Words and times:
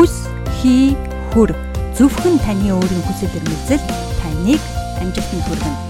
Хүс 0.00 0.24
хий 0.62 0.96
хүр 1.28 1.50
зөвхөн 1.92 2.40
таны 2.40 2.72
өөрийн 2.72 3.04
хүсэл 3.04 3.36
эрмэлзэл 3.36 3.84
таныг 4.16 4.62
амжилтанд 4.96 5.44
хүргэнэ. 5.44 5.89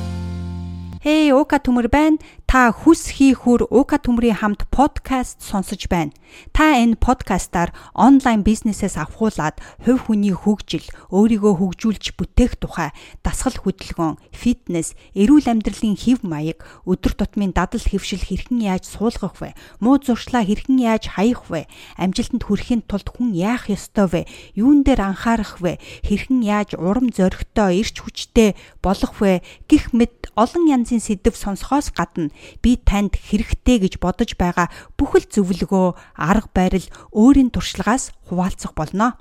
Хей 1.01 1.33
Ука 1.33 1.57
төмөр 1.57 1.89
байна. 1.89 2.21
Та 2.45 2.69
хүс 2.77 3.07
хий 3.15 3.33
хүр 3.33 3.63
Ука 3.73 3.97
төмрийн 3.97 4.37
хамт 4.37 4.67
подкаст 4.69 5.41
сонсож 5.41 5.89
байна. 5.89 6.13
Та 6.53 6.77
энэ 6.77 7.01
подкастаар 7.01 7.73
онлайн 7.95 8.43
бизнесээс 8.45 8.99
авахуулаад 8.99 9.63
хувь 9.81 10.11
хүний 10.11 10.35
хөгжил, 10.35 10.85
өөрийгөө 11.15 11.55
хөгжүүлж 11.57 12.19
бүтээх 12.19 12.59
тухай 12.59 12.91
дасгал 13.23 13.55
хөдөлгөөн, 13.55 14.19
фитнес, 14.35 14.99
эрүүл 15.15 15.47
амьдралын 15.47 15.95
хэв 15.95 16.27
маяг, 16.27 16.67
өдөр 16.87 17.15
тутмын 17.17 17.55
дадал 17.55 17.83
хэвшил 17.83 18.27
хэрхэн 18.27 18.67
яаж 18.67 18.85
суулгах 18.91 19.39
вэ? 19.39 19.55
Муу 19.79 20.03
зуршлаа 20.03 20.43
хэрхэн 20.43 20.79
яаж 20.83 21.15
хаях 21.15 21.47
вэ? 21.51 21.71
Амжилтанд 21.99 22.47
хүрэхин 22.47 22.83
тулд 22.87 23.09
хүн 23.15 23.35
яах 23.35 23.71
ёстой 23.71 24.07
вэ? 24.11 24.21
Юун 24.59 24.83
дээр 24.83 25.07
анхаарах 25.07 25.63
вэ? 25.63 25.79
Хэрхэн 26.03 26.43
яаж 26.43 26.75
урам 26.75 27.15
зоригтой, 27.15 27.79
эрч 27.79 28.03
хүчтэй 28.03 28.59
болох 28.83 29.23
вэ? 29.23 29.43
гих 29.71 29.95
мэт 29.95 30.35
олон 30.35 30.67
янзын 30.91 31.23
сэдв 31.23 31.39
сонсохоос 31.39 31.95
гадна 31.95 32.35
би 32.59 32.75
танд 32.83 33.15
хэрэгтэй 33.15 33.87
гэж 33.87 34.03
бодож 34.03 34.35
байгаа 34.35 34.67
бүхэл 34.99 35.31
зөвлөгөө, 35.31 35.95
арга 36.19 36.51
барил 36.51 36.87
өөрийн 37.15 37.55
туршлагаас 37.55 38.11
хуваалцах 38.27 38.75
болно. 38.75 39.15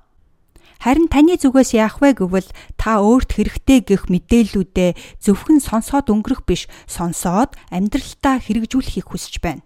Харин 0.81 1.11
таны 1.11 1.37
зүгээс 1.37 1.77
яах 1.77 2.01
вэ 2.01 2.17
гэвэл 2.17 2.49
та 2.79 2.97
өөрт 3.03 3.37
хэрэгтэй 3.37 3.85
гэх 3.85 4.09
мэдээллүүдээ 4.09 5.21
зөвхөн 5.21 5.61
сонсоод 5.61 6.09
өнгөрөх 6.09 6.47
биш, 6.49 6.65
сонсоод 6.89 7.53
амьдралтаа 7.69 8.41
хэрэгжүүлэхийг 8.41 9.13
хүсэж 9.13 9.43
байна. 9.43 9.61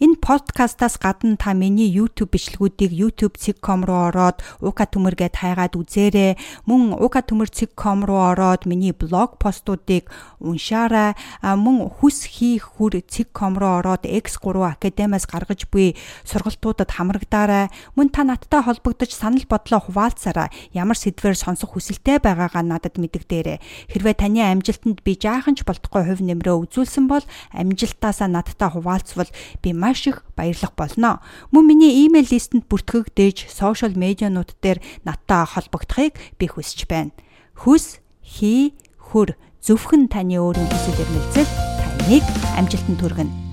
Энэ 0.00 0.18
подкастаас 0.20 0.98
гадна 0.98 1.36
та 1.36 1.54
миний 1.54 1.90
YouTube 1.90 2.34
бичлэгүүдийг 2.34 2.92
youtube.com 2.92 3.84
руу 3.84 4.08
ороод 4.08 4.40
уука 4.62 4.86
төмөр 4.86 5.18
гэд 5.18 5.36
хайгаад 5.36 5.74
үзээрэй. 5.74 6.38
Мөн 6.66 6.96
уука 6.96 7.22
төмөр 7.22 7.50
.com 7.74 8.04
руу 8.06 8.22
ороод 8.32 8.66
миний 8.66 8.92
блог 8.92 9.38
постуудыг 9.42 10.08
уншаарай. 10.40 11.18
Мөн 11.42 11.90
хүс 11.90 12.24
хийх 12.30 12.78
хүр 12.78 13.02
.com 13.34 13.58
руу 13.58 13.82
ороод 13.82 14.06
X3 14.06 14.78
академиас 14.78 15.26
гаргаж 15.26 15.66
буй 15.70 15.96
сургалтуудад 16.24 16.90
хамрагдаарай. 16.94 17.68
Мөн 17.96 18.08
та 18.08 18.24
надтай 18.24 18.62
холбогдож 18.62 19.10
санал 19.10 19.44
бодлоо 19.48 19.80
хуваалцаарай. 19.82 20.48
Ямар 20.72 20.96
сэдвээр 20.96 21.34
сонсох 21.34 21.74
хүсэлтэй 21.74 22.22
байгаагаа 22.22 22.62
надад 22.62 22.96
мэдэгдээрэй. 23.00 23.58
Хэрвээ 23.90 24.14
таны 24.14 24.40
амжилтанд 24.46 25.02
би 25.02 25.18
жаахан 25.18 25.58
ч 25.58 25.66
болтгой 25.66 26.06
хувь 26.06 26.22
нэмрээ 26.22 26.54
үзүүлсэн 26.54 27.10
бол 27.10 27.24
амжилтаасаа 27.52 28.28
надтай 28.30 28.70
хуваалцвал 28.70 29.30
би 29.62 29.71
маш 29.72 30.06
их 30.06 30.24
баярлах 30.36 30.72
болно. 30.76 31.20
Мөн 31.50 31.66
миний 31.66 32.06
имэйл 32.06 32.28
листэнд 32.30 32.68
бүртгэгдэж 32.68 33.50
сошиал 33.50 33.92
медианууд 33.96 34.56
дээр 34.62 34.80
надтай 35.04 35.44
холбогдохыг 35.44 36.16
би 36.38 36.46
хүсэж 36.48 36.86
байна. 36.88 37.12
Хүс, 37.56 38.00
хий, 38.22 38.74
хөр 38.96 39.36
зөвхөн 39.60 40.08
таны 40.08 40.40
өөрийн 40.40 40.68
хүсэл 40.70 41.02
эрмэлзэл 41.02 41.50
таныг 41.78 42.24
амжилтанд 42.58 43.00
хүргэнэ. 43.00 43.51